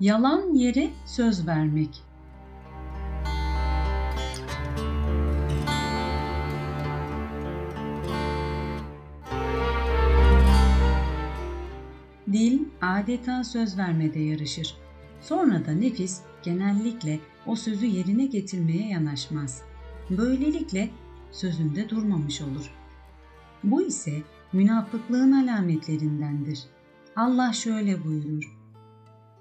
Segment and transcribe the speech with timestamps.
[0.00, 2.02] Yalan yere söz vermek.
[12.32, 14.76] Dil adeta söz vermede yarışır.
[15.20, 19.62] Sonra da nefis genellikle o sözü yerine getirmeye yanaşmaz.
[20.10, 20.90] Böylelikle
[21.32, 22.70] sözünde durmamış olur.
[23.64, 24.22] Bu ise
[24.52, 26.64] münafıklığın alametlerindendir.
[27.16, 28.55] Allah şöyle buyurur.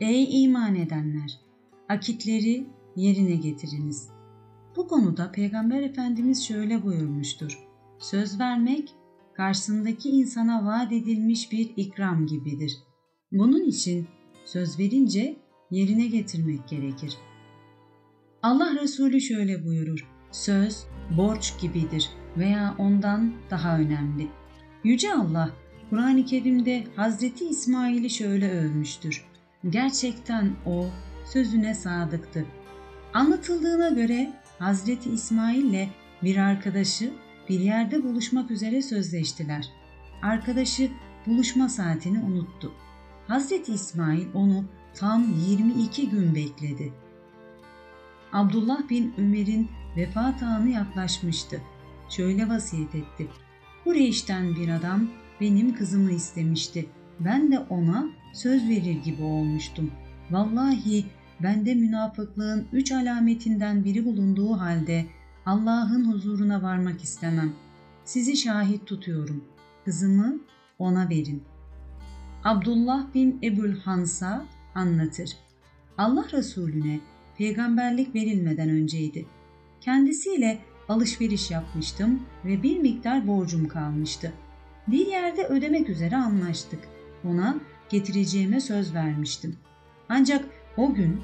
[0.00, 1.40] Ey iman edenler!
[1.88, 4.08] Akitleri yerine getiriniz.
[4.76, 7.58] Bu konuda Peygamber Efendimiz şöyle buyurmuştur.
[7.98, 8.94] Söz vermek,
[9.34, 12.78] karşısındaki insana vaat edilmiş bir ikram gibidir.
[13.32, 14.06] Bunun için
[14.44, 15.36] söz verince
[15.70, 17.16] yerine getirmek gerekir.
[18.42, 20.08] Allah Resulü şöyle buyurur.
[20.30, 24.28] Söz borç gibidir veya ondan daha önemli.
[24.84, 25.50] Yüce Allah
[25.90, 29.29] Kur'an-ı Kerim'de Hazreti İsmail'i şöyle övmüştür.
[29.68, 30.86] Gerçekten o
[31.24, 32.46] sözüne sadıktı.
[33.14, 35.88] Anlatıldığına göre Hazreti İsmail ile
[36.22, 37.12] bir arkadaşı
[37.48, 39.68] bir yerde buluşmak üzere sözleştiler.
[40.22, 40.90] Arkadaşı
[41.26, 42.72] buluşma saatini unuttu.
[43.28, 46.92] Hazreti İsmail onu tam 22 gün bekledi.
[48.32, 51.60] Abdullah bin Ömer'in vefat anı yaklaşmıştı.
[52.08, 53.28] Şöyle vasiyet etti.
[53.84, 55.08] Kureyş'ten bir adam
[55.40, 56.86] benim kızımı istemişti.
[57.20, 59.90] Ben de ona söz verir gibi olmuştum.
[60.30, 61.04] Vallahi
[61.42, 65.06] bende münafıklığın üç alametinden biri bulunduğu halde
[65.46, 67.52] Allah'ın huzuruna varmak istemem.
[68.04, 69.44] Sizi şahit tutuyorum.
[69.84, 70.40] Kızımı
[70.78, 71.42] ona verin.
[72.44, 74.44] Abdullah bin Ebul Hansa
[74.74, 75.30] anlatır.
[75.98, 77.00] Allah Resulüne
[77.38, 79.26] peygamberlik verilmeden önceydi.
[79.80, 84.32] Kendisiyle alışveriş yapmıştım ve bir miktar borcum kalmıştı.
[84.88, 86.80] Bir yerde ödemek üzere anlaştık.
[87.24, 87.56] Ona
[87.88, 89.56] getireceğime söz vermiştim.
[90.08, 90.44] Ancak
[90.76, 91.20] o gün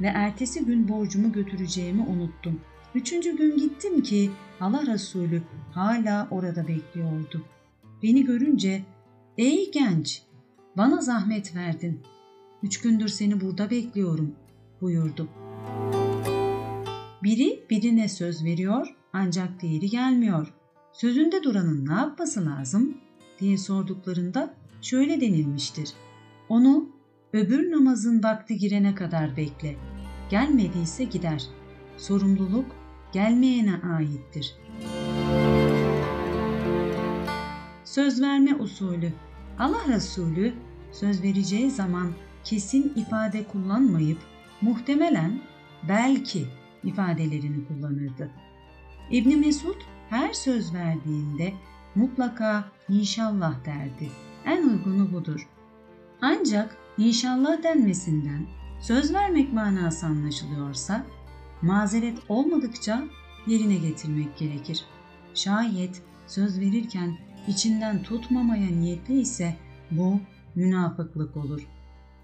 [0.00, 2.60] ve ertesi gün borcumu götüreceğimi unuttum.
[2.94, 4.30] Üçüncü gün gittim ki
[4.60, 5.42] Allah Resulü
[5.72, 7.42] hala orada bekliyordu.
[8.02, 8.82] Beni görünce
[9.38, 10.22] ''Ey genç,
[10.76, 12.00] bana zahmet verdin.
[12.62, 14.46] Üç gündür seni burada bekliyorum.''
[14.80, 15.28] buyurdu.
[17.22, 20.54] Biri birine söz veriyor ancak diğeri gelmiyor.
[20.92, 22.96] Sözünde duranın ne yapması lazım
[23.40, 24.54] diye sorduklarında
[24.86, 25.92] şöyle denilmiştir.
[26.48, 26.88] Onu
[27.32, 29.76] öbür namazın vakti girene kadar bekle.
[30.30, 31.42] Gelmediyse gider.
[31.96, 32.66] Sorumluluk
[33.12, 34.56] gelmeyene aittir.
[37.84, 39.12] Söz verme usulü
[39.58, 40.54] Allah Resulü
[40.92, 42.12] söz vereceği zaman
[42.44, 44.18] kesin ifade kullanmayıp
[44.60, 45.40] muhtemelen
[45.88, 46.46] belki
[46.84, 48.30] ifadelerini kullanırdı.
[49.10, 49.80] İbn Mesud
[50.10, 51.52] her söz verdiğinde
[51.94, 54.10] mutlaka inşallah derdi.
[54.46, 55.48] En uygunu budur.
[56.22, 58.46] Ancak inşallah denmesinden
[58.80, 61.06] söz vermek manası anlaşılıyorsa
[61.62, 63.04] mazeret olmadıkça
[63.46, 64.84] yerine getirmek gerekir.
[65.34, 67.18] Şayet söz verirken
[67.48, 69.56] içinden tutmamaya niyetli ise
[69.90, 70.20] bu
[70.54, 71.66] münafıklık olur.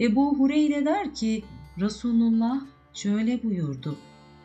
[0.00, 1.44] Ebu Hureyre der ki
[1.80, 2.60] Resulullah
[2.92, 3.96] şöyle buyurdu.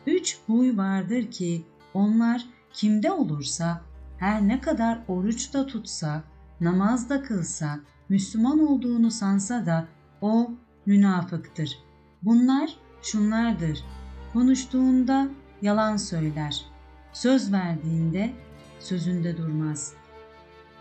[0.06, 1.62] Üç huy vardır ki
[1.94, 3.82] onlar kimde olursa
[4.18, 6.24] her ne kadar oruç da tutsa,
[6.60, 9.88] namaz da kılsa, Müslüman olduğunu sansa da
[10.20, 10.50] o
[10.86, 11.78] münafıktır.
[12.22, 12.70] Bunlar
[13.02, 13.84] şunlardır.
[14.32, 15.28] Konuştuğunda
[15.62, 16.64] yalan söyler.
[17.12, 18.32] Söz verdiğinde
[18.80, 19.92] sözünde durmaz.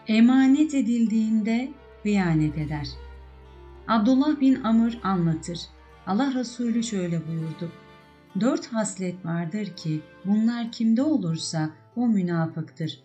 [0.07, 1.71] Emanet edildiğinde
[2.03, 2.87] hıyanet eder.
[3.87, 5.59] Abdullah bin Amr anlatır.
[6.07, 7.71] Allah Resulü şöyle buyurdu.
[8.39, 13.03] Dört haslet vardır ki bunlar kimde olursa o münafıktır.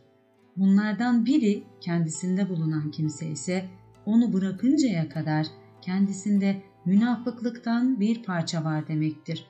[0.56, 3.64] Bunlardan biri kendisinde bulunan kimse ise
[4.06, 5.46] onu bırakıncaya kadar
[5.80, 9.46] kendisinde münafıklıktan bir parça var demektir.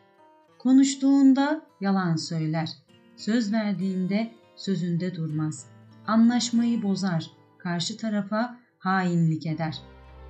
[0.59, 2.71] Konuştuğunda yalan söyler,
[3.17, 5.67] söz verdiğinde sözünde durmaz.
[6.07, 9.79] Anlaşmayı bozar, karşı tarafa hainlik eder.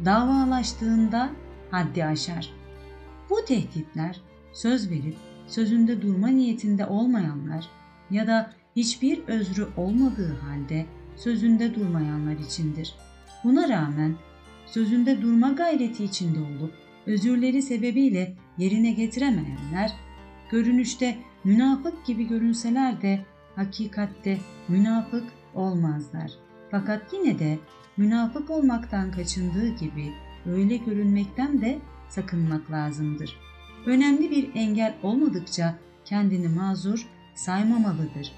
[0.04, 1.30] Davalaştığında
[1.70, 2.50] haddi aşar.
[3.30, 4.20] Bu tehditler
[4.52, 5.16] söz verip
[5.46, 7.68] sözünde durma niyetinde olmayanlar
[8.10, 10.86] ya da hiçbir özrü olmadığı halde
[11.16, 12.94] sözünde durmayanlar içindir.
[13.44, 14.16] Buna rağmen
[14.66, 16.72] sözünde durma gayreti içinde olup
[17.06, 19.92] özürleri sebebiyle yerine getiremeyenler,
[20.50, 23.24] görünüşte münafık gibi görünseler de
[23.56, 24.38] hakikatte
[24.68, 25.24] münafık
[25.54, 26.30] olmazlar.
[26.70, 27.58] Fakat yine de
[27.96, 30.12] münafık olmaktan kaçındığı gibi
[30.46, 31.78] öyle görünmekten de
[32.08, 33.36] sakınmak lazımdır.
[33.86, 38.32] Önemli bir engel olmadıkça kendini mazur saymamalıdır.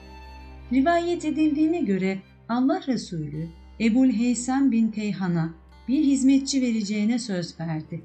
[0.72, 2.18] Rivayet edildiğine göre
[2.48, 3.48] Allah Resulü
[3.80, 5.54] Ebul Heysem bin Teyhan'a
[5.88, 8.04] bir hizmetçi vereceğine söz verdi.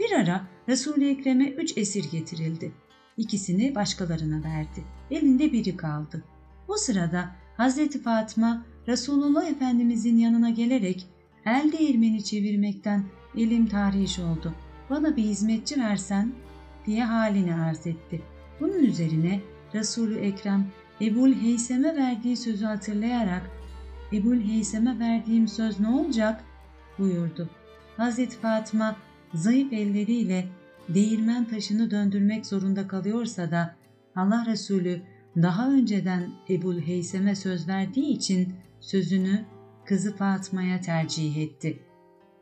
[0.00, 2.72] Bir ara Resul-i Ekrem'e üç esir getirildi.
[3.16, 4.84] İkisini başkalarına verdi.
[5.10, 6.24] Elinde biri kaldı.
[6.68, 11.06] O sırada Hazreti Fatıma Resulullah Efendimizin yanına gelerek
[11.44, 13.04] el değirmeni çevirmekten
[13.36, 14.54] elim tahriş oldu.
[14.90, 16.32] Bana bir hizmetçi versen
[16.86, 18.22] diye halini arz etti.
[18.60, 19.40] Bunun üzerine
[19.74, 20.66] Resulü Ekrem
[21.02, 23.50] Ebul Heysem'e verdiği sözü hatırlayarak
[24.12, 26.44] Ebul Heysem'e verdiğim söz ne olacak
[26.98, 27.50] buyurdu.
[27.96, 28.96] Hazreti Fatıma
[29.34, 30.48] zayıf elleriyle
[30.88, 33.76] değirmen taşını döndürmek zorunda kalıyorsa da
[34.16, 35.02] Allah Resulü
[35.36, 39.44] daha önceden Ebul Heysem'e söz verdiği için sözünü
[39.84, 41.78] kızı Fatma'ya tercih etti.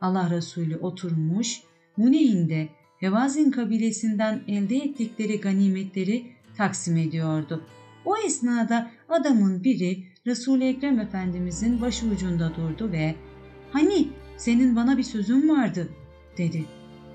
[0.01, 1.61] Allah Resulü oturmuş,
[1.95, 2.69] Huneyn'de
[2.99, 6.25] Hevazin kabilesinden elde ettikleri ganimetleri
[6.57, 7.63] taksim ediyordu.
[8.05, 13.15] O esnada adamın biri Resul-i Ekrem Efendimizin başı ucunda durdu ve
[13.71, 14.07] ''Hani
[14.37, 15.89] senin bana bir sözün vardı.''
[16.37, 16.65] dedi.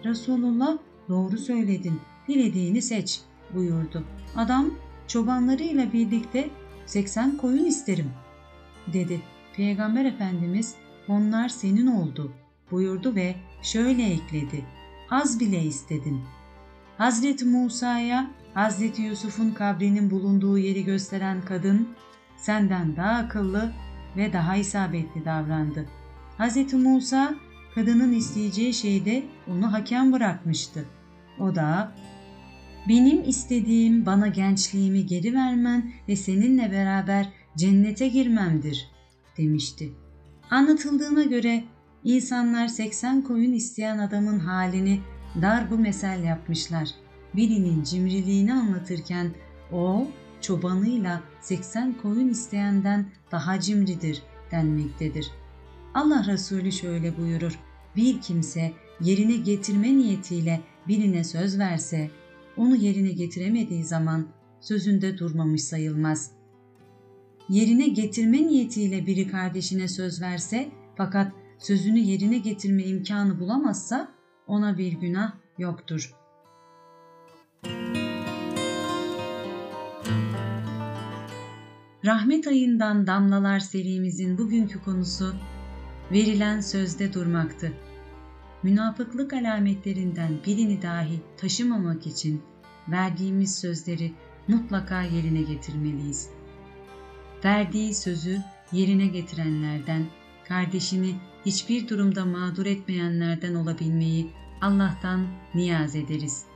[0.04, 0.78] Resulullah
[1.08, 3.20] doğru söyledin, dilediğini seç
[3.54, 4.04] buyurdu.
[4.36, 4.74] Adam
[5.08, 6.50] çobanlarıyla birlikte
[6.86, 8.10] 80 koyun isterim
[8.92, 9.20] dedi.
[9.56, 10.74] Peygamber Efendimiz
[11.08, 12.32] onlar senin oldu
[12.70, 14.64] buyurdu ve şöyle ekledi.
[15.10, 16.20] Az bile istedin.
[16.98, 21.88] Hazreti Musa'ya Hazreti Yusuf'un kabrinin bulunduğu yeri gösteren kadın
[22.36, 23.72] senden daha akıllı
[24.16, 25.86] ve daha isabetli davrandı.
[26.38, 27.34] Hazreti Musa
[27.74, 30.84] kadının isteyeceği şeyde onu hakem bırakmıştı.
[31.40, 31.92] O da
[32.88, 38.90] benim istediğim bana gençliğimi geri vermen ve seninle beraber cennete girmemdir
[39.38, 39.92] demişti.
[40.50, 41.64] Anlatıldığına göre
[42.04, 45.00] insanlar 80 koyun isteyen adamın halini
[45.42, 47.05] darbu mesel yapmışlar.
[47.34, 49.30] Birinin cimriliğini anlatırken
[49.72, 50.06] o
[50.40, 55.30] çobanıyla 80 koyun isteyenden daha cimridir denmektedir.
[55.94, 57.58] Allah Resulü şöyle buyurur.
[57.96, 62.10] Bir kimse yerine getirme niyetiyle birine söz verse,
[62.56, 64.26] onu yerine getiremediği zaman
[64.60, 66.30] sözünde durmamış sayılmaz.
[67.48, 74.12] Yerine getirme niyetiyle biri kardeşine söz verse fakat sözünü yerine getirme imkanı bulamazsa
[74.46, 76.14] ona bir günah yoktur.
[82.06, 85.34] Rahmet ayından damlalar serimizin bugünkü konusu
[86.12, 87.72] verilen sözde durmaktı.
[88.62, 92.42] Münafıklık alametlerinden birini dahi taşımamak için
[92.88, 94.12] verdiğimiz sözleri
[94.48, 96.30] mutlaka yerine getirmeliyiz.
[97.44, 98.42] Verdiği sözü
[98.72, 100.06] yerine getirenlerden,
[100.48, 101.14] kardeşini
[101.46, 104.30] hiçbir durumda mağdur etmeyenlerden olabilmeyi
[104.60, 106.55] Allah'tan niyaz ederiz.''